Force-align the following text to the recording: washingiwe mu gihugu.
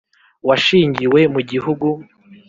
washingiwe 0.47 1.19
mu 1.33 1.41
gihugu. 1.49 1.87